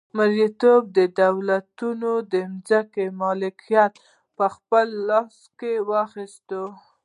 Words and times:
مرئیتوب 0.17 0.83
دولتونو 1.19 2.11
د 2.31 2.33
ځمکې 2.69 3.05
مالکیت 3.21 3.93
په 4.37 4.45
خپل 4.55 4.87
لاس 5.09 5.35
کې 5.59 5.73
واخیست. 5.89 6.49